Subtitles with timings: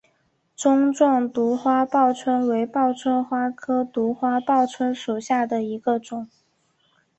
[0.55, 6.27] 钟状独花报春为报春花科独花报春属下的一个种。